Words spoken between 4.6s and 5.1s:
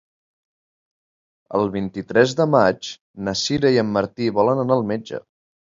anar al